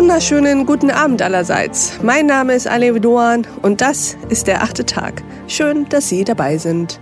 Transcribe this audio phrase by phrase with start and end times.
[0.00, 1.98] wunderschönen guten Abend allerseits.
[2.02, 5.22] Mein Name ist Ale Doan und das ist der achte Tag.
[5.46, 6.98] Schön, dass Sie dabei sind.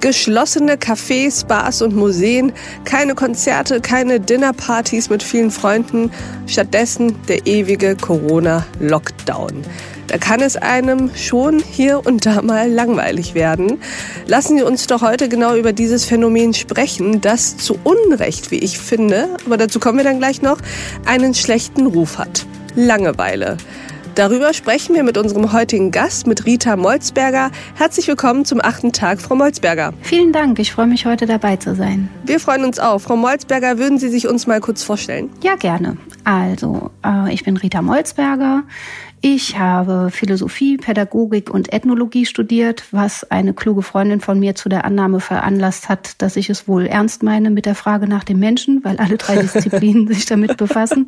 [0.00, 2.52] Geschlossene Cafés, Bars und Museen,
[2.84, 6.10] keine Konzerte, keine Dinnerpartys mit vielen Freunden,
[6.48, 9.62] stattdessen der ewige Corona-Lockdown.
[10.06, 13.80] Da kann es einem schon hier und da mal langweilig werden.
[14.26, 18.78] Lassen Sie uns doch heute genau über dieses Phänomen sprechen, das zu Unrecht, wie ich
[18.78, 20.58] finde, aber dazu kommen wir dann gleich noch,
[21.06, 22.46] einen schlechten Ruf hat.
[22.76, 23.56] Langeweile.
[24.14, 27.50] Darüber sprechen wir mit unserem heutigen Gast, mit Rita Molzberger.
[27.74, 29.92] Herzlich willkommen zum achten Tag, Frau Molzberger.
[30.02, 32.08] Vielen Dank, ich freue mich heute dabei zu sein.
[32.24, 33.00] Wir freuen uns auch.
[33.00, 35.30] Frau Molzberger, würden Sie sich uns mal kurz vorstellen?
[35.42, 35.96] Ja, gerne.
[36.22, 38.62] Also, äh, ich bin Rita Molzberger.
[39.26, 44.84] Ich habe Philosophie, Pädagogik und Ethnologie studiert, was eine kluge Freundin von mir zu der
[44.84, 48.84] Annahme veranlasst hat, dass ich es wohl ernst meine mit der Frage nach dem Menschen,
[48.84, 51.06] weil alle drei Disziplinen sich damit befassen.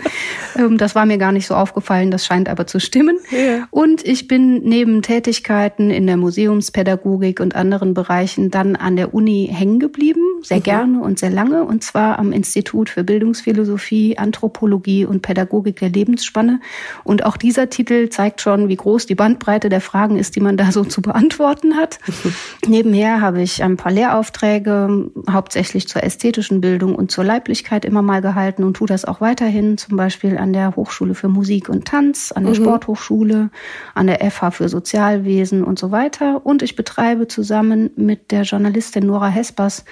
[0.56, 3.18] Ähm, das war mir gar nicht so aufgefallen, das scheint aber zu stimmen.
[3.30, 3.68] Ja.
[3.70, 9.50] Und ich bin neben Tätigkeiten in der Museumspädagogik und anderen Bereichen dann an der Uni
[9.52, 10.62] hängen geblieben, sehr mhm.
[10.62, 16.60] gerne und sehr lange, und zwar am Institut für Bildungsphilosophie, Anthropologie und Pädagogik der Lebensspanne.
[17.04, 20.56] Und auch dieser Titel zeigt schon, wie groß die Bandbreite der Fragen ist, die man
[20.56, 21.98] da so zu beantworten hat.
[22.66, 28.22] Nebenher habe ich ein paar Lehraufträge, hauptsächlich zur ästhetischen Bildung und zur Leiblichkeit immer mal
[28.22, 32.32] gehalten und tue das auch weiterhin, zum Beispiel an der Hochschule für Musik und Tanz,
[32.32, 32.64] an der mhm.
[32.64, 33.50] Sporthochschule,
[33.94, 36.44] an der FH für Sozialwesen und so weiter.
[36.44, 39.84] Und ich betreibe zusammen mit der Journalistin Nora Hespers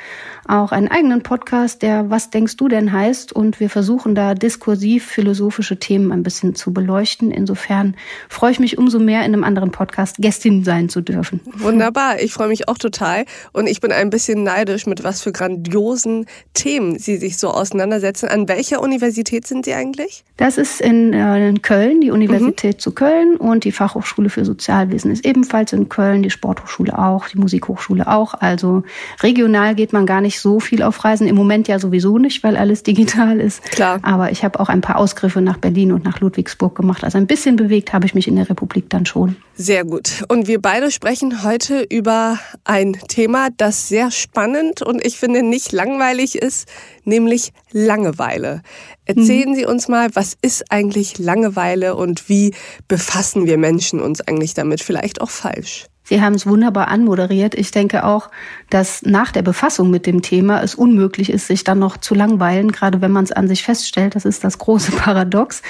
[0.47, 3.33] auch einen eigenen Podcast, der Was denkst du denn heißt?
[3.33, 7.31] Und wir versuchen da diskursiv philosophische Themen ein bisschen zu beleuchten.
[7.31, 7.97] Insofern
[8.29, 11.41] freue ich mich umso mehr, in einem anderen Podcast Gästin sein zu dürfen.
[11.59, 13.25] Wunderbar, ich freue mich auch total.
[13.53, 18.29] Und ich bin ein bisschen neidisch, mit was für grandiosen Themen Sie sich so auseinandersetzen.
[18.29, 20.25] An welcher Universität sind Sie eigentlich?
[20.37, 22.81] Das ist in, äh, in Köln, die Universität mhm.
[22.81, 27.39] zu Köln und die Fachhochschule für Sozialwesen ist ebenfalls in Köln, die Sporthochschule auch, die
[27.39, 28.35] Musikhochschule auch.
[28.35, 28.83] Also
[29.23, 31.27] regional geht man gar nicht so viel auf Reisen.
[31.27, 33.63] Im Moment ja sowieso nicht, weil alles digital ist.
[33.63, 34.01] Klar.
[34.03, 37.05] Aber ich habe auch ein paar Ausgriffe nach Berlin und nach Ludwigsburg gemacht.
[37.05, 39.37] Also ein bisschen bewegt habe ich mich in der Republik dann schon.
[39.55, 40.25] Sehr gut.
[40.29, 45.73] Und wir beide sprechen heute über ein Thema, das sehr spannend und ich finde nicht
[45.73, 46.69] langweilig ist,
[47.05, 48.63] nämlich Langeweile.
[49.07, 49.55] Erzählen mhm.
[49.55, 52.53] Sie uns mal, was ist eigentlich Langeweile und wie
[52.89, 54.83] befassen wir Menschen uns eigentlich damit?
[54.83, 55.87] Vielleicht auch falsch.
[56.07, 57.55] Sie haben es wunderbar anmoderiert.
[57.55, 58.29] Ich denke auch,
[58.69, 62.73] dass nach der Befassung mit dem Thema es unmöglich ist, sich dann noch zu langweilen,
[62.73, 64.15] gerade wenn man es an sich feststellt.
[64.15, 65.63] Das ist das große Paradox.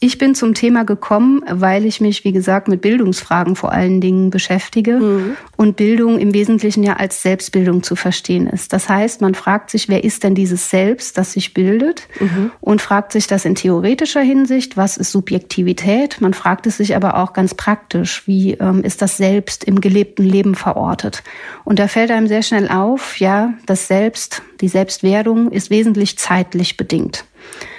[0.00, 4.30] Ich bin zum Thema gekommen, weil ich mich, wie gesagt, mit Bildungsfragen vor allen Dingen
[4.30, 5.36] beschäftige mhm.
[5.56, 8.72] und Bildung im Wesentlichen ja als Selbstbildung zu verstehen ist.
[8.72, 12.50] Das heißt, man fragt sich, wer ist denn dieses Selbst, das sich bildet mhm.
[12.60, 16.20] und fragt sich das in theoretischer Hinsicht, was ist Subjektivität?
[16.20, 19.80] Man fragt es sich aber auch ganz praktisch, wie ähm, ist das Selbst im im
[19.80, 21.22] gelebten Leben verortet.
[21.64, 26.76] Und da fällt einem sehr schnell auf, ja, das Selbst, die Selbstwerdung ist wesentlich zeitlich
[26.76, 27.24] bedingt.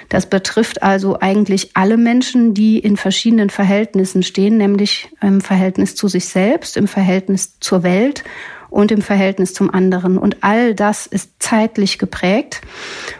[0.08, 6.08] Das betrifft also eigentlich alle Menschen, die in verschiedenen Verhältnissen stehen, nämlich im Verhältnis zu
[6.08, 8.24] sich selbst, im Verhältnis zur Welt
[8.70, 10.18] und im Verhältnis zum anderen.
[10.18, 12.60] Und all das ist zeitlich geprägt.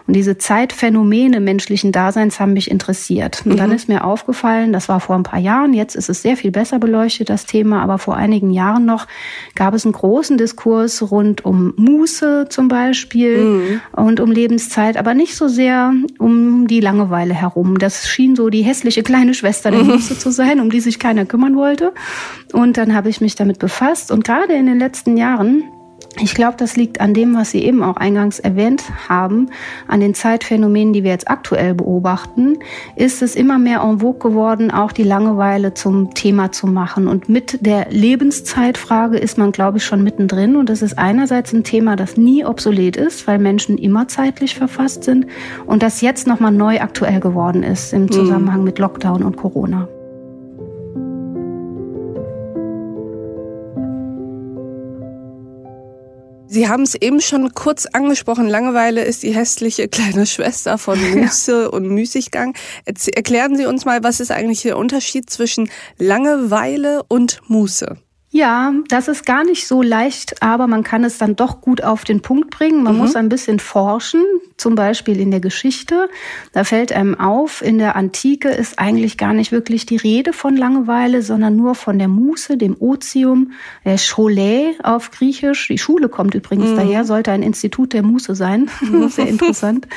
[0.06, 3.42] Und diese Zeitphänomene menschlichen Daseins haben mich interessiert.
[3.44, 3.56] Und mhm.
[3.56, 6.50] dann ist mir aufgefallen, das war vor ein paar Jahren, jetzt ist es sehr viel
[6.50, 9.06] besser beleuchtet, das Thema, aber vor einigen Jahren noch
[9.54, 13.80] gab es einen großen Diskurs rund um Muße zum Beispiel mhm.
[13.92, 17.78] und um Lebenszeit, aber nicht so sehr um die Langeweile herum.
[17.78, 19.88] Das schien so die hässliche kleine Schwester der mhm.
[19.92, 21.92] Muße zu sein, um die sich keiner kümmern wollte.
[22.52, 25.37] Und dann habe ich mich damit befasst und gerade in den letzten Jahren
[26.20, 29.50] ich glaube, das liegt an dem, was Sie eben auch eingangs erwähnt haben,
[29.86, 32.58] an den Zeitphänomenen, die wir jetzt aktuell beobachten,
[32.96, 37.08] ist es immer mehr en vogue geworden, auch die Langeweile zum Thema zu machen.
[37.08, 40.56] Und mit der Lebenszeitfrage ist man, glaube ich, schon mittendrin.
[40.56, 45.04] Und das ist einerseits ein Thema, das nie obsolet ist, weil Menschen immer zeitlich verfasst
[45.04, 45.26] sind
[45.66, 48.12] und das jetzt nochmal neu aktuell geworden ist im hm.
[48.12, 49.88] Zusammenhang mit Lockdown und Corona.
[56.58, 58.48] Sie haben es eben schon kurz angesprochen.
[58.48, 61.66] Langeweile ist die hässliche kleine Schwester von Muße ja.
[61.68, 62.52] und Müßiggang.
[63.14, 67.98] Erklären Sie uns mal, was ist eigentlich der Unterschied zwischen Langeweile und Muße?
[68.30, 72.04] Ja, das ist gar nicht so leicht, aber man kann es dann doch gut auf
[72.04, 72.82] den Punkt bringen.
[72.82, 73.00] Man mhm.
[73.00, 74.22] muss ein bisschen forschen,
[74.58, 76.10] zum Beispiel in der Geschichte.
[76.52, 80.56] Da fällt einem auf, in der Antike ist eigentlich gar nicht wirklich die Rede von
[80.56, 83.52] Langeweile, sondern nur von der Muße, dem Ozium,
[83.86, 85.66] der Scholä auf Griechisch.
[85.68, 86.76] Die Schule kommt übrigens mhm.
[86.76, 88.68] daher, sollte ein Institut der Muße sein.
[89.08, 89.88] Sehr interessant.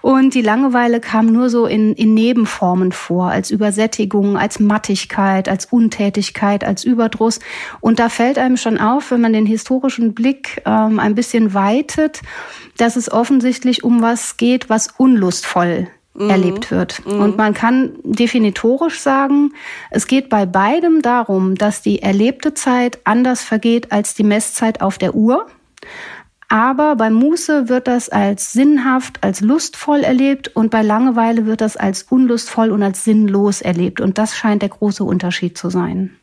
[0.00, 5.66] Und die Langeweile kam nur so in, in Nebenformen vor, als Übersättigung, als Mattigkeit, als
[5.66, 7.40] Untätigkeit, als Überdruss.
[7.80, 12.22] Und da fällt einem schon auf, wenn man den historischen Blick ähm, ein bisschen weitet,
[12.76, 16.30] dass es offensichtlich um was geht, was unlustvoll mhm.
[16.30, 17.04] erlebt wird.
[17.06, 17.20] Mhm.
[17.20, 19.52] Und man kann definitorisch sagen,
[19.90, 24.98] es geht bei beidem darum, dass die erlebte Zeit anders vergeht als die Messzeit auf
[24.98, 25.46] der Uhr.
[26.48, 31.76] Aber bei Muße wird das als sinnhaft, als lustvoll erlebt und bei Langeweile wird das
[31.76, 34.00] als unlustvoll und als sinnlos erlebt.
[34.00, 36.16] Und das scheint der große Unterschied zu sein.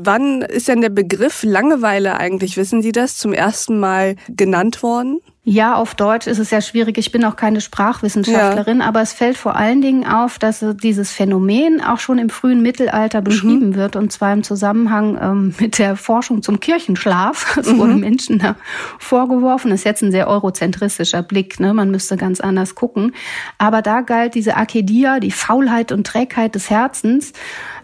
[0.00, 5.20] Wann ist denn der Begriff Langeweile eigentlich, wissen Sie das, zum ersten Mal genannt worden?
[5.42, 6.98] Ja, auf Deutsch ist es ja schwierig.
[6.98, 8.84] Ich bin auch keine Sprachwissenschaftlerin, ja.
[8.84, 13.22] aber es fällt vor allen Dingen auf, dass dieses Phänomen auch schon im frühen Mittelalter
[13.22, 13.74] beschrieben mhm.
[13.74, 17.56] wird und zwar im Zusammenhang ähm, mit der Forschung zum Kirchenschlaf.
[17.60, 17.78] Es mhm.
[17.78, 18.56] wurde Menschen da
[18.98, 19.70] vorgeworfen.
[19.70, 21.58] Das ist jetzt ein sehr eurozentristischer Blick.
[21.58, 21.74] Ne?
[21.74, 23.12] Man müsste ganz anders gucken.
[23.58, 27.32] Aber da galt diese Akedia, die Faulheit und Trägheit des Herzens,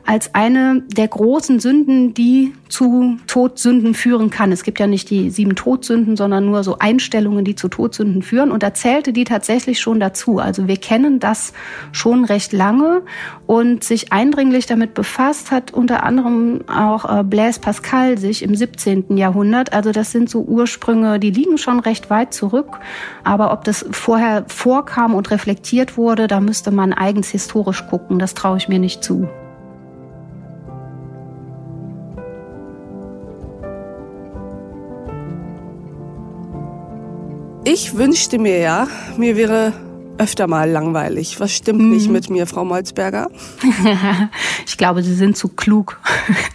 [0.07, 4.53] als eine der großen Sünden, die zu Todsünden führen kann.
[4.53, 8.51] Es gibt ja nicht die sieben Todsünden, sondern nur so Einstellungen, die zu Todsünden führen.
[8.51, 10.39] Und da zählte die tatsächlich schon dazu.
[10.39, 11.53] Also wir kennen das
[11.93, 13.03] schon recht lange
[13.47, 19.17] und sich eindringlich damit befasst hat unter anderem auch äh, Blaise Pascal sich im 17.
[19.17, 19.73] Jahrhundert.
[19.73, 22.79] Also das sind so Ursprünge, die liegen schon recht weit zurück.
[23.25, 28.19] Aber ob das vorher vorkam und reflektiert wurde, da müsste man eigens historisch gucken.
[28.19, 29.29] Das traue ich mir nicht zu.
[37.79, 38.89] Ich wünschte mir ja,
[39.19, 39.75] mir wäre
[40.19, 41.39] öfter mal langweilig.
[41.41, 41.91] Was stimmt mhm.
[41.91, 43.31] nicht mit mir, Frau Molzberger?
[44.67, 46.01] ich glaube, Sie sind zu klug.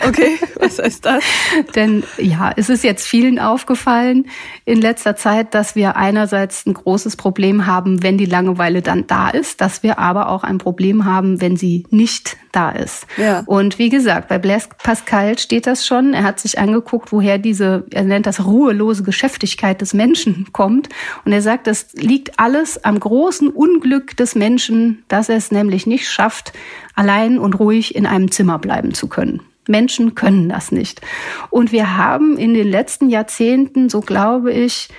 [0.07, 1.23] Okay, was heißt das?
[1.75, 4.25] Denn ja, es ist jetzt vielen aufgefallen
[4.65, 9.29] in letzter Zeit, dass wir einerseits ein großes Problem haben, wenn die Langeweile dann da
[9.29, 13.05] ist, dass wir aber auch ein Problem haben, wenn sie nicht da ist.
[13.17, 13.43] Ja.
[13.45, 16.13] Und wie gesagt, bei Blaise Pascal steht das schon.
[16.13, 20.89] Er hat sich angeguckt, woher diese, er nennt das ruhelose Geschäftigkeit des Menschen kommt.
[21.25, 25.85] Und er sagt, das liegt alles am großen Unglück des Menschen, dass er es nämlich
[25.85, 26.53] nicht schafft,
[26.95, 29.41] allein und ruhig in einem Zimmer bleiben zu können.
[29.67, 31.01] Menschen können das nicht.
[31.49, 34.89] Und wir haben in den letzten Jahrzehnten, so glaube ich,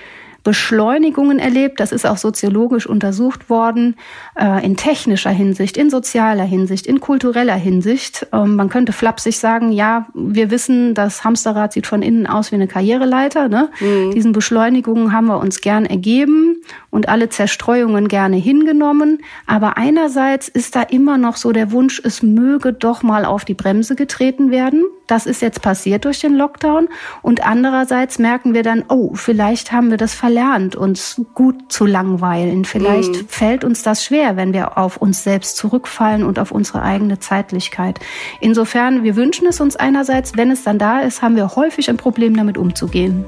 [0.43, 1.79] Beschleunigungen erlebt.
[1.79, 3.95] Das ist auch soziologisch untersucht worden,
[4.35, 8.27] äh, in technischer Hinsicht, in sozialer Hinsicht, in kultureller Hinsicht.
[8.33, 12.55] Ähm, man könnte flapsig sagen, ja, wir wissen, das Hamsterrad sieht von innen aus wie
[12.55, 13.47] eine Karriereleiter.
[13.47, 13.69] Ne?
[13.79, 14.11] Mhm.
[14.11, 19.19] Diesen Beschleunigungen haben wir uns gern ergeben und alle Zerstreuungen gerne hingenommen.
[19.47, 23.53] Aber einerseits ist da immer noch so der Wunsch, es möge doch mal auf die
[23.53, 24.83] Bremse getreten werden.
[25.07, 26.87] Das ist jetzt passiert durch den Lockdown.
[27.21, 32.65] Und andererseits merken wir dann, oh, vielleicht haben wir das verlernt, uns gut zu langweilen.
[32.65, 33.27] Vielleicht mhm.
[33.27, 37.99] fällt uns das schwer, wenn wir auf uns selbst zurückfallen und auf unsere eigene Zeitlichkeit.
[38.39, 41.97] Insofern, wir wünschen es uns einerseits, wenn es dann da ist, haben wir häufig ein
[41.97, 43.25] Problem damit umzugehen.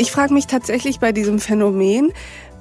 [0.00, 2.12] Ich frage mich tatsächlich bei diesem Phänomen,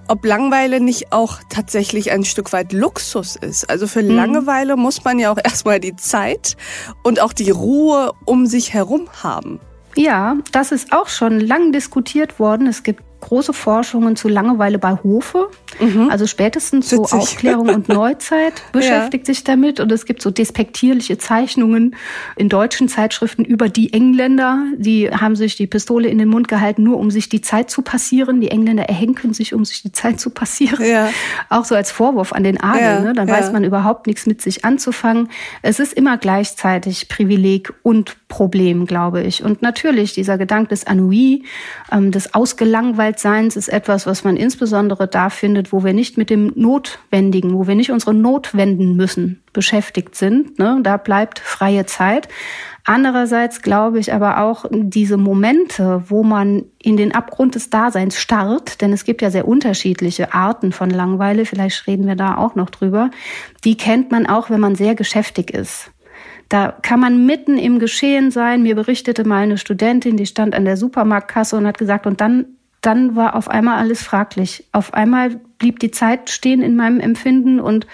[0.07, 3.69] ob Langweile nicht auch tatsächlich ein Stück weit Luxus ist.
[3.69, 4.12] Also für mhm.
[4.12, 6.57] Langeweile muss man ja auch erstmal die Zeit
[7.04, 9.59] und auch die Ruhe um sich herum haben.
[9.95, 12.67] Ja, das ist auch schon lang diskutiert worden.
[12.67, 15.50] Es gibt große Forschungen zu Langeweile bei Hofe.
[15.79, 16.10] Mhm.
[16.10, 19.34] Also spätestens zu so Aufklärung und Neuzeit beschäftigt ja.
[19.34, 19.81] sich damit.
[19.81, 21.96] Und es gibt so despektierliche Zeichnungen
[22.38, 24.63] in deutschen Zeitschriften über die Engländer.
[24.77, 27.81] Die haben sich die Pistole in den Mund gehalten, nur um sich die Zeit zu
[27.81, 28.39] passieren.
[28.39, 30.86] Die Engländer erhenken sich, um sich die Zeit zu passieren.
[30.86, 31.10] Ja.
[31.50, 32.81] Auch so als Vorwurf an den Adel.
[32.81, 33.00] Ja.
[33.01, 33.13] Ne?
[33.13, 35.29] Dann weiß man überhaupt nichts mit sich anzufangen.
[35.62, 39.43] Es ist immer gleichzeitig Privileg und Problem, glaube ich.
[39.43, 41.43] Und natürlich dieser Gedanke des Annui,
[41.91, 46.51] ähm, des Ausgelangweiltseins ist etwas, was man insbesondere da findet, wo wir nicht mit dem
[46.55, 50.60] Notwendigen, wo wir nicht unsere Notwenden müssen, beschäftigt sind.
[50.60, 50.79] Ne?
[50.84, 52.27] Da bleibt freie Zeit.
[52.84, 58.81] Andererseits glaube ich aber auch diese Momente, wo man in den Abgrund des Daseins starrt,
[58.81, 62.69] denn es gibt ja sehr unterschiedliche Arten von Langweile, vielleicht reden wir da auch noch
[62.69, 63.10] drüber,
[63.65, 65.91] die kennt man auch, wenn man sehr geschäftig ist.
[66.50, 68.63] Da kann man mitten im Geschehen sein.
[68.63, 72.46] Mir berichtete mal eine Studentin, die stand an der Supermarktkasse und hat gesagt, und dann,
[72.82, 74.66] dann war auf einmal alles fraglich.
[74.72, 77.87] Auf einmal blieb die Zeit stehen in meinem Empfinden und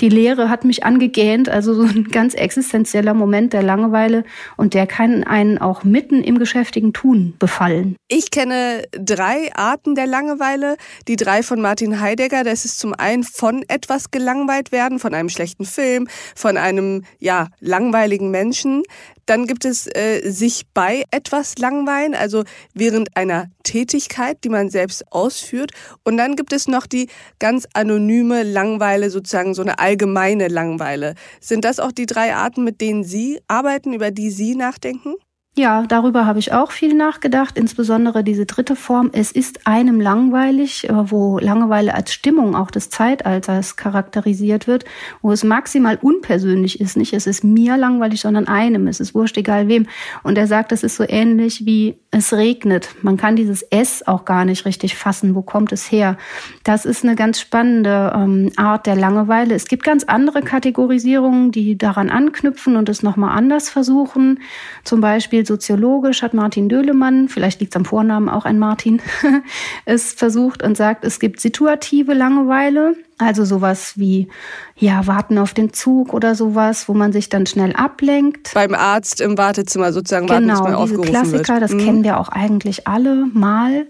[0.00, 4.24] die Leere hat mich angegähnt, also so ein ganz existenzieller Moment der Langeweile
[4.56, 7.96] und der kann einen auch mitten im geschäftigen Tun befallen.
[8.06, 10.76] Ich kenne drei Arten der Langeweile,
[11.08, 12.44] die drei von Martin Heidegger.
[12.44, 17.48] Das ist zum einen von etwas gelangweilt werden, von einem schlechten Film, von einem ja
[17.60, 18.82] langweiligen Menschen.
[19.28, 25.04] Dann gibt es äh, sich bei etwas langweilen, also während einer Tätigkeit, die man selbst
[25.12, 25.72] ausführt.
[26.02, 27.08] Und dann gibt es noch die
[27.38, 31.14] ganz anonyme Langweile, sozusagen so eine allgemeine Langweile.
[31.40, 35.14] Sind das auch die drei Arten, mit denen Sie arbeiten, über die Sie nachdenken?
[35.58, 39.10] Ja, darüber habe ich auch viel nachgedacht, insbesondere diese dritte Form.
[39.12, 44.84] Es ist einem langweilig, äh, wo Langeweile als Stimmung auch des Zeitalters charakterisiert wird,
[45.20, 46.96] wo es maximal unpersönlich ist.
[46.96, 48.86] Nicht, es ist mir langweilig, sondern einem.
[48.86, 49.88] Es ist wurscht, egal wem.
[50.22, 52.90] Und er sagt, es ist so ähnlich wie es regnet.
[53.02, 55.34] Man kann dieses S auch gar nicht richtig fassen.
[55.34, 56.18] Wo kommt es her?
[56.62, 59.56] Das ist eine ganz spannende ähm, Art der Langeweile.
[59.56, 64.38] Es gibt ganz andere Kategorisierungen, die daran anknüpfen und es nochmal anders versuchen.
[64.84, 69.02] Zum Beispiel soziologisch hat Martin Döhlemann, vielleicht liegt es am Vornamen auch ein Martin,
[69.84, 74.28] es versucht und sagt, es gibt situative Langeweile, also sowas wie,
[74.76, 78.52] ja, warten auf den Zug oder sowas, wo man sich dann schnell ablenkt.
[78.54, 81.62] Beim Arzt im Wartezimmer sozusagen warten, genau, bis man diese Klassiker, wird.
[81.62, 81.78] das mhm.
[81.84, 83.86] kennen wir auch eigentlich alle mal.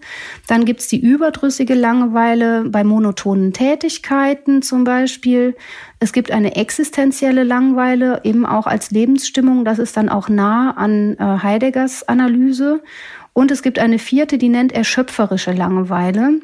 [0.47, 5.55] Dann gibt's die überdrüssige Langeweile bei monotonen Tätigkeiten zum Beispiel.
[6.01, 9.65] Es gibt eine existenzielle Langeweile, eben auch als Lebensstimmung.
[9.65, 12.83] Das ist dann auch nah an äh, Heideggers Analyse.
[13.39, 16.41] Und es gibt eine vierte, die nennt erschöpferische Langeweile.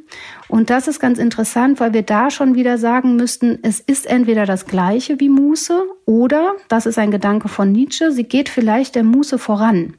[0.46, 4.46] Und das ist ganz interessant, weil wir da schon wieder sagen müssten, es ist entweder
[4.46, 9.02] das gleiche wie Muße oder, das ist ein Gedanke von Nietzsche, sie geht vielleicht der
[9.02, 9.94] Muße voran.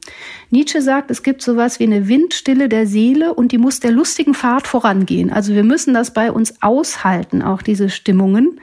[0.48, 4.32] Nietzsche sagt, es gibt sowas wie eine Windstille der Seele und die muss der lustigen
[4.32, 5.30] Fahrt vorangehen.
[5.30, 8.58] Also wir müssen das bei uns aushalten, auch diese Stimmungen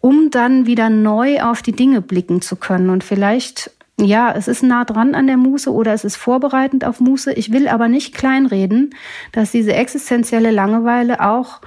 [0.00, 2.90] um dann wieder neu auf die Dinge blicken zu können.
[2.90, 7.00] Und vielleicht ja, es ist nah dran an der Muße oder es ist vorbereitend auf
[7.00, 7.32] Muße.
[7.32, 8.94] Ich will aber nicht kleinreden,
[9.32, 11.60] dass diese existenzielle Langeweile auch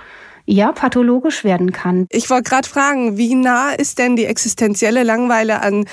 [0.51, 2.08] ja, pathologisch werden kann.
[2.10, 5.86] Ich wollte gerade fragen, wie nah ist denn die existenzielle Langeweile an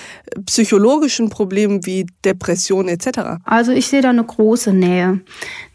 [0.47, 3.43] psychologischen Problemen wie Depression etc.?
[3.45, 5.21] Also ich sehe da eine große Nähe.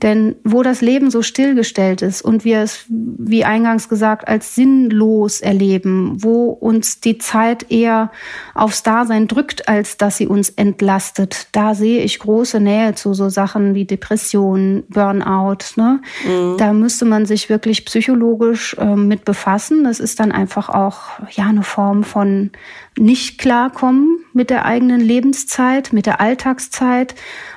[0.01, 5.41] Denn wo das Leben so stillgestellt ist und wir es, wie eingangs gesagt, als sinnlos
[5.41, 8.11] erleben, wo uns die Zeit eher
[8.55, 13.29] aufs Dasein drückt, als dass sie uns entlastet, da sehe ich große Nähe zu so
[13.29, 15.75] Sachen wie Depression, Burnout.
[15.75, 16.01] Ne?
[16.25, 16.57] Mhm.
[16.57, 19.83] Da müsste man sich wirklich psychologisch äh, mit befassen.
[19.83, 22.51] Das ist dann einfach auch ja eine Form von
[22.97, 27.15] nicht klarkommen mit der eigenen Lebenszeit, mit der Alltagszeit.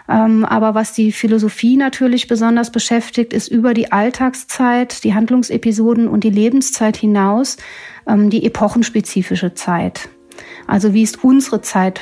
[0.09, 6.25] Ähm, aber was die Philosophie natürlich besonders beschäftigt, ist über die Alltagszeit, die Handlungsepisoden und
[6.25, 7.57] die Lebenszeit hinaus
[8.07, 10.09] ähm, die epochenspezifische Zeit.
[10.67, 12.01] Also wie ist unsere Zeit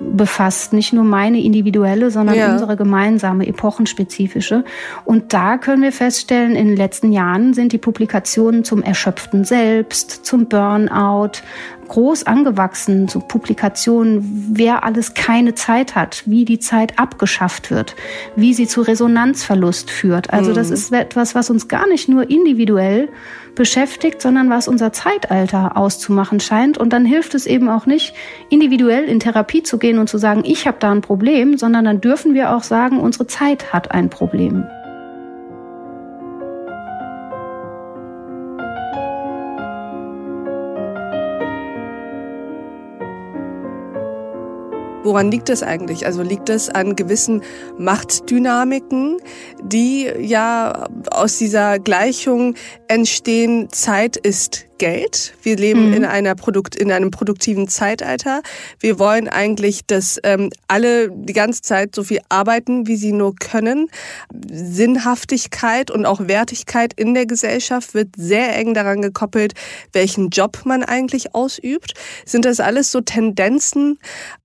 [0.00, 0.72] befasst.
[0.72, 2.52] Nicht nur meine individuelle, sondern ja.
[2.52, 4.64] unsere gemeinsame, epochenspezifische.
[5.04, 10.24] Und da können wir feststellen, in den letzten Jahren sind die Publikationen zum erschöpften Selbst,
[10.24, 11.42] zum Burnout,
[11.88, 17.96] groß angewachsen, zu Publikationen, wer alles keine Zeit hat, wie die Zeit abgeschafft wird,
[18.34, 20.32] wie sie zu Resonanzverlust führt.
[20.32, 20.74] Also das mhm.
[20.74, 23.08] ist etwas, was uns gar nicht nur individuell
[23.56, 26.78] beschäftigt, sondern was unser Zeitalter auszumachen scheint.
[26.78, 28.14] Und dann hilft es eben auch nicht,
[28.50, 32.00] individuell in Therapie zu gehen und zu sagen, ich habe da ein Problem, sondern dann
[32.00, 34.64] dürfen wir auch sagen, unsere Zeit hat ein Problem.
[45.06, 46.04] Woran liegt es eigentlich?
[46.04, 47.42] Also liegt es an gewissen
[47.78, 49.18] Machtdynamiken,
[49.62, 52.56] die ja aus dieser Gleichung
[52.88, 55.34] entstehen, Zeit ist Geld.
[55.42, 55.94] Wir leben mhm.
[55.94, 58.42] in einer Produkt, in einem produktiven Zeitalter.
[58.78, 63.34] Wir wollen eigentlich, dass ähm, alle die ganze Zeit so viel arbeiten, wie sie nur
[63.34, 63.88] können.
[64.50, 69.54] Sinnhaftigkeit und auch Wertigkeit in der Gesellschaft wird sehr eng daran gekoppelt,
[69.92, 71.94] welchen Job man eigentlich ausübt.
[72.24, 73.98] Sind das alles so Tendenzen,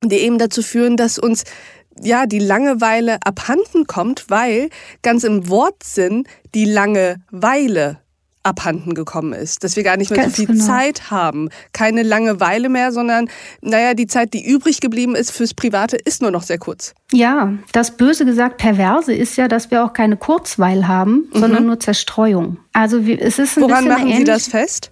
[0.04, 1.44] die eben dazu führen, dass uns
[2.02, 4.70] ja, die Langeweile abhanden kommt, weil
[5.02, 6.24] ganz im Wortsinn
[6.56, 8.00] die Langeweile
[8.44, 10.66] abhanden gekommen ist, dass wir gar nicht mehr Ganz so viel genau.
[10.66, 13.30] Zeit haben, keine Langeweile mehr, sondern
[13.62, 16.94] naja, die Zeit, die übrig geblieben ist fürs Private, ist nur noch sehr kurz.
[17.12, 21.40] Ja, das böse gesagt perverse ist ja, dass wir auch keine Kurzweil haben, mhm.
[21.40, 22.58] sondern nur Zerstreuung.
[22.74, 24.92] Also es ist ein Woran bisschen machen Sie das fest?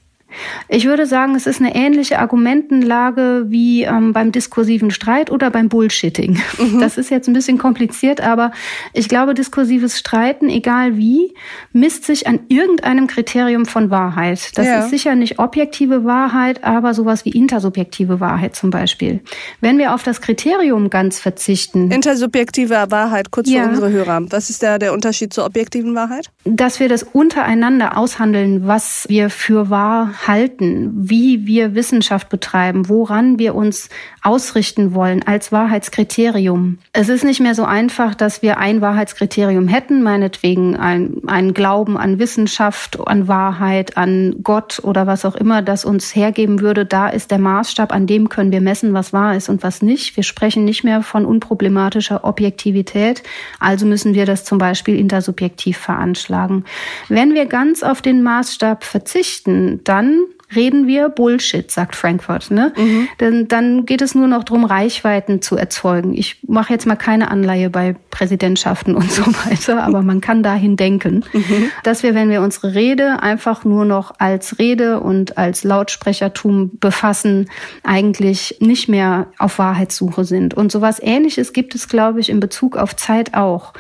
[0.68, 5.70] Ich würde sagen, es ist eine ähnliche Argumentenlage wie ähm, beim diskursiven Streit oder beim
[5.70, 6.40] Bullshitting.
[6.58, 6.80] Mhm.
[6.80, 8.52] Das ist jetzt ein bisschen kompliziert, aber
[8.94, 11.34] ich glaube, diskursives Streiten, egal wie,
[11.74, 14.58] misst sich an irgendeinem Kriterium von Wahrheit.
[14.58, 14.80] Das ja.
[14.80, 19.22] ist sicher nicht objektive Wahrheit, aber sowas wie intersubjektive Wahrheit zum Beispiel.
[19.62, 21.92] Wenn wir auf das Kriterium ganz verzichten.
[21.92, 23.64] Intersubjektive Wahrheit, kurz ja.
[23.64, 24.22] für unsere Hörer.
[24.30, 26.30] Was ist da der Unterschied zur objektiven Wahrheit?
[26.46, 33.40] Dass wir das untereinander aushandeln, was wir für wahr halten, wie wir Wissenschaft betreiben, woran
[33.40, 33.90] wir uns
[34.22, 36.80] ausrichten wollen als Wahrheitskriterium.
[36.92, 41.98] Es ist nicht mehr so einfach, dass wir ein Wahrheitskriterium hätten, meinetwegen ein, ein Glauben
[41.98, 46.86] an Wissenschaft, an Wahrheit, an Gott oder was auch immer, das uns hergeben würde.
[46.86, 50.18] Da ist der Maßstab, an dem können wir messen, was wahr ist und was nicht.
[50.18, 53.24] Wir sprechen nicht mehr von unproblematischer Objektivität.
[53.60, 56.66] Also müssen wir das zum Beispiel intersubjektiv veranschlagen.
[57.08, 60.09] Wenn wir ganz auf den Maßstab verzichten, dann
[60.56, 62.50] reden wir Bullshit, sagt Frankfurt.
[62.52, 62.74] Ne?
[62.76, 63.08] Mhm.
[63.20, 66.14] Denn dann geht es nur noch darum, Reichweiten zu erzeugen.
[66.14, 70.76] Ich mache jetzt mal keine Anleihe bei Präsidentschaften und so weiter, aber man kann dahin
[70.76, 71.72] denken, mhm.
[71.84, 77.50] dass wir, wenn wir unsere Rede einfach nur noch als Rede und als Lautsprechertum befassen,
[77.84, 80.56] eigentlich nicht mehr auf Wahrheitssuche sind.
[80.56, 83.74] Und sowas ähnliches gibt es, glaube ich, in Bezug auf Zeit auch.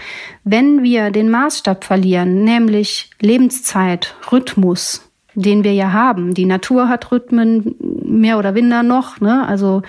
[0.43, 5.08] Wenn wir den Maßstab verlieren, nämlich Lebenszeit, Rhythmus,
[5.41, 6.33] den wir ja haben.
[6.33, 7.75] Die Natur hat Rhythmen
[8.09, 9.47] mehr oder minder noch, ne?
[9.47, 9.81] also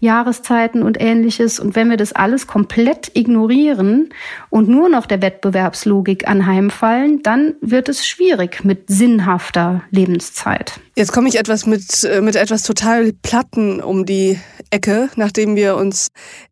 [0.00, 1.60] Jahreszeiten und ähnliches.
[1.60, 4.10] Und wenn wir das alles komplett ignorieren
[4.50, 10.80] und nur noch der Wettbewerbslogik anheimfallen, dann wird es schwierig mit sinnhafter Lebenszeit.
[10.96, 14.38] Jetzt komme ich etwas mit, äh, mit etwas total Platten um die
[14.70, 16.08] Ecke, nachdem wir uns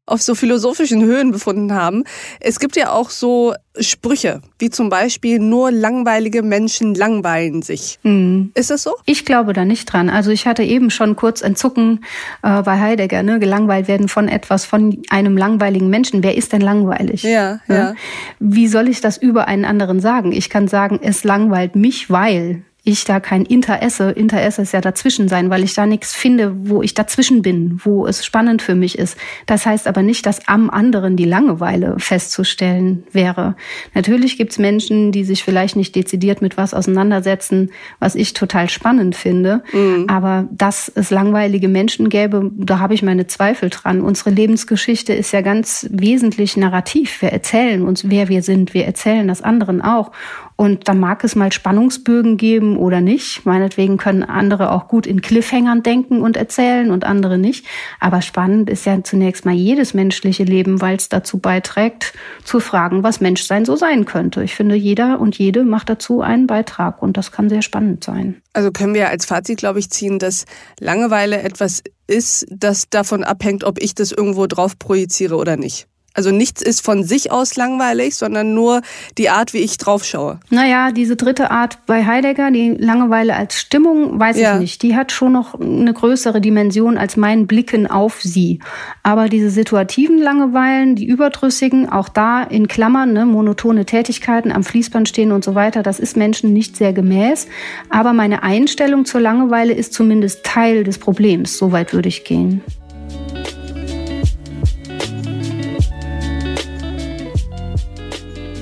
[0.06, 2.04] auf so philosophischen Höhen befunden haben.
[2.38, 7.98] Es gibt ja auch so Sprüche, wie zum Beispiel nur langweilige Menschen langweilen sich.
[8.04, 8.52] Mhm.
[8.54, 8.94] Ist das so?
[9.04, 10.08] Ich glaube da nicht dran.
[10.08, 12.04] Also ich hatte eben schon kurz ein Zucken
[12.42, 13.38] äh, bei Heidegger, ne?
[13.38, 16.22] gelangweilt werden von etwas, von einem langweiligen Menschen.
[16.22, 17.22] Wer ist denn langweilig?
[17.22, 17.74] Ja, ja.
[17.74, 17.94] ja.
[18.38, 20.32] Wie soll ich das über einen anderen sagen?
[20.32, 25.26] Ich kann sagen, es langweilt mich, weil ich da kein Interesse, Interesse ist ja dazwischen
[25.28, 28.96] sein, weil ich da nichts finde, wo ich dazwischen bin, wo es spannend für mich
[28.96, 29.18] ist.
[29.46, 33.56] Das heißt aber nicht, dass am anderen die Langeweile festzustellen wäre.
[33.94, 39.16] Natürlich gibt's Menschen, die sich vielleicht nicht dezidiert mit was auseinandersetzen, was ich total spannend
[39.16, 39.64] finde.
[39.72, 40.06] Mhm.
[40.08, 44.00] Aber dass es langweilige Menschen gäbe, da habe ich meine Zweifel dran.
[44.00, 47.20] Unsere Lebensgeschichte ist ja ganz wesentlich narrativ.
[47.20, 48.74] Wir erzählen uns, wer wir sind.
[48.74, 50.12] Wir erzählen das anderen auch.
[50.56, 53.44] Und da mag es mal Spannungsbögen geben oder nicht.
[53.44, 57.66] Meinetwegen können andere auch gut in Cliffhangern denken und erzählen und andere nicht.
[58.00, 63.02] Aber spannend ist ja zunächst mal jedes menschliche Leben, weil es dazu beiträgt, zu fragen,
[63.02, 64.42] was Menschsein so sein könnte.
[64.42, 68.40] Ich finde, jeder und jede macht dazu einen Beitrag und das kann sehr spannend sein.
[68.54, 70.46] Also können wir als Fazit, glaube ich, ziehen, dass
[70.80, 75.86] Langeweile etwas ist, das davon abhängt, ob ich das irgendwo drauf projiziere oder nicht.
[76.16, 78.80] Also nichts ist von sich aus langweilig, sondern nur
[79.18, 80.40] die Art, wie ich drauf schaue.
[80.48, 84.54] Naja, diese dritte Art bei Heidegger, die Langeweile als Stimmung, weiß ja.
[84.54, 84.82] ich nicht.
[84.82, 88.60] Die hat schon noch eine größere Dimension als mein Blicken auf sie.
[89.02, 95.10] Aber diese situativen Langeweilen, die überdrüssigen, auch da in Klammern, ne, monotone Tätigkeiten am Fließband
[95.10, 97.46] stehen und so weiter, das ist Menschen nicht sehr gemäß.
[97.90, 101.58] Aber meine Einstellung zur Langeweile ist zumindest Teil des Problems.
[101.58, 102.62] Soweit würde ich gehen.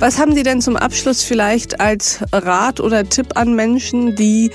[0.05, 4.51] Was haben Sie denn zum Abschluss vielleicht als Rat oder Tipp an Menschen, die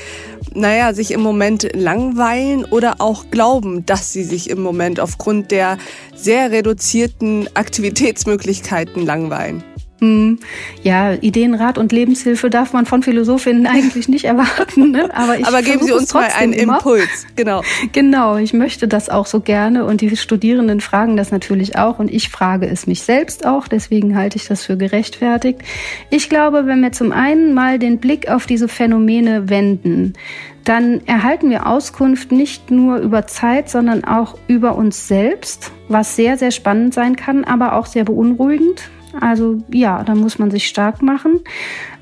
[0.53, 5.79] naja, sich im Moment langweilen oder auch glauben, dass sie sich im Moment aufgrund der
[6.13, 9.63] sehr reduzierten Aktivitätsmöglichkeiten langweilen?
[9.99, 10.39] Hm.
[10.81, 14.91] Ja, Ideenrat und Lebenshilfe darf man von Philosophinnen eigentlich nicht erwarten.
[14.91, 15.09] Ne?
[15.13, 16.77] Aber, ich Aber geben Sie uns mal einen immer.
[16.77, 17.27] Impuls.
[17.35, 17.62] Genau.
[17.91, 22.12] Genau, ich möchte das auch so gerne und die Studierenden fragen das natürlich auch und
[22.13, 25.59] ich frage es mich selbst auch, deswegen halte ich das für gerechtfertigt.
[26.09, 30.13] Ich glaube, wenn wir zum einen mal den Blick auf diese Phänomene wenden,
[30.65, 36.38] dann erhalten wir Auskunft nicht nur über Zeit, sondern auch über uns selbst, was sehr,
[36.38, 41.01] sehr spannend sein kann, aber auch sehr beunruhigend also ja, da muss man sich stark
[41.01, 41.39] machen.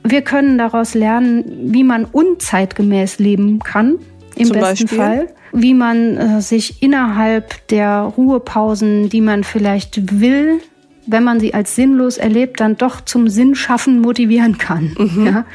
[0.04, 1.44] Wir können daraus lernen,
[1.74, 4.00] wie man unzeitgemäß leben kann,
[4.36, 4.98] im Zum besten Beispiel?
[4.98, 5.28] Fall.
[5.54, 10.60] Wie man äh, sich innerhalb der Ruhepausen, die man vielleicht will,
[11.08, 14.96] wenn man sie als sinnlos erlebt, dann doch zum Sinnschaffen motivieren kann.
[14.98, 15.26] Mhm.
[15.26, 15.46] Ja?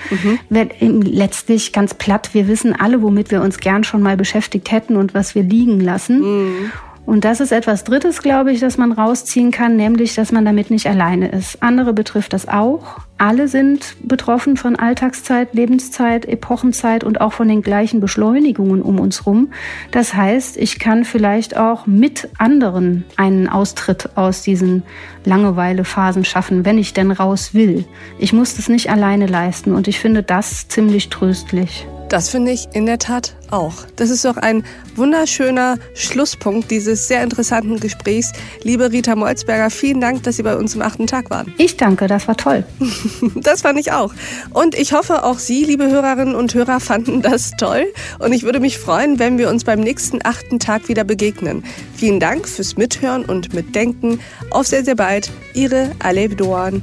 [0.81, 1.03] Mhm.
[1.03, 5.15] Letztlich ganz platt, wir wissen alle, womit wir uns gern schon mal beschäftigt hätten und
[5.15, 6.21] was wir liegen lassen.
[6.21, 6.73] Mhm.
[7.05, 10.71] Und das ist etwas Drittes, glaube ich, das man rausziehen kann, nämlich, dass man damit
[10.71, 11.63] nicht alleine ist.
[11.63, 13.01] Andere betrifft das auch.
[13.19, 19.27] Alle sind betroffen von Alltagszeit, Lebenszeit, Epochenzeit und auch von den gleichen Beschleunigungen um uns
[19.27, 19.53] rum.
[19.91, 24.83] Das heißt, ich kann vielleicht auch mit anderen einen Austritt aus diesen
[25.25, 27.85] Langeweilephasen schaffen, wenn ich denn raus will.
[28.19, 31.87] Ich muss das nicht alleine leisten und ich finde das ziemlich tröstlich.
[32.13, 33.73] Das finde ich in der Tat auch.
[33.97, 34.65] Das ist doch ein
[34.97, 38.33] wunderschöner Schlusspunkt dieses sehr interessanten Gesprächs.
[38.63, 41.55] Liebe Rita Molzberger, vielen Dank, dass Sie bei uns im achten Tag waren.
[41.57, 42.67] Ich danke, das war toll.
[43.37, 44.13] das fand ich auch.
[44.51, 47.87] Und ich hoffe, auch Sie, liebe Hörerinnen und Hörer, fanden das toll.
[48.19, 51.65] Und ich würde mich freuen, wenn wir uns beim nächsten achten Tag wieder begegnen.
[51.97, 54.21] Vielen Dank fürs Mithören und Mitdenken.
[54.51, 55.31] Auf sehr, sehr bald.
[55.55, 56.83] Ihre Alev Doan.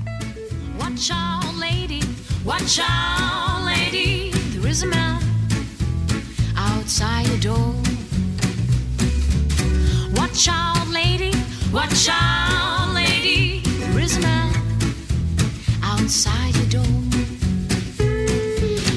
[0.80, 2.00] Watch out, lady.
[2.44, 4.32] Watch out, lady.
[4.60, 5.09] There is a man.
[6.90, 7.76] Outside your door.
[10.16, 11.32] Watch out, lady,
[11.72, 13.60] watch out, lady.
[13.60, 14.52] There is a man
[15.84, 17.02] outside your door.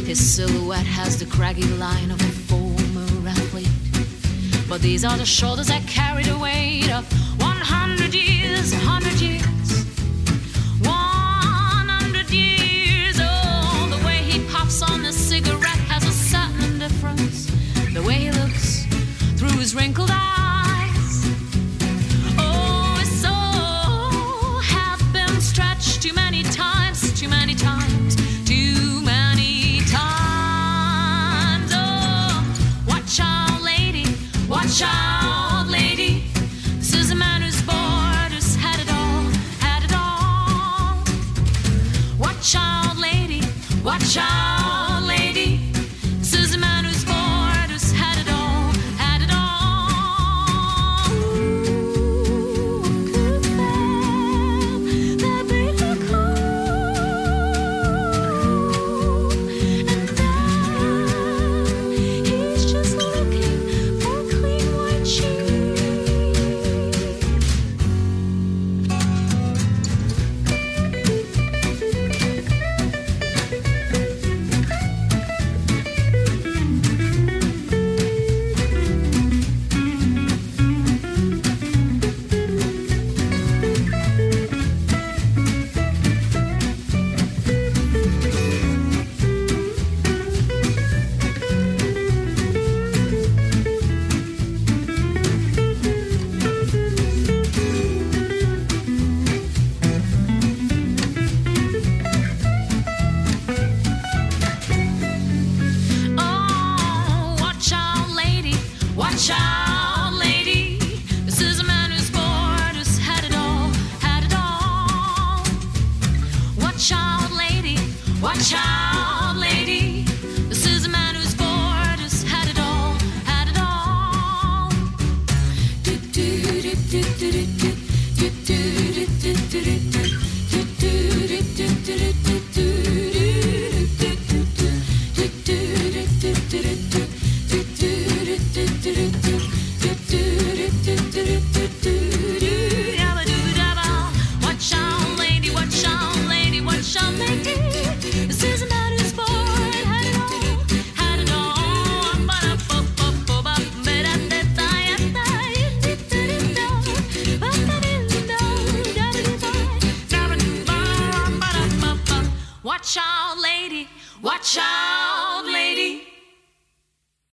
[0.06, 3.68] His silhouette has the craggy line of a former athlete.
[4.70, 7.04] But these are the shoulders that carry the weight of
[7.42, 9.51] 100 years, 100 years.